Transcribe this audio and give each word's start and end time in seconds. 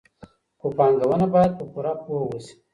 خو 0.59 0.67
پانګونه 0.77 1.25
باید 1.33 1.51
په 1.59 1.63
پوره 1.71 1.93
پوهه 2.03 2.25
وشي. 2.27 2.53